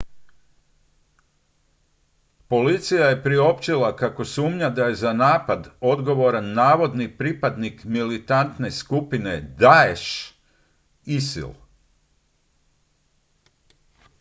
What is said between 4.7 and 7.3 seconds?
je za napad odgovoran navodni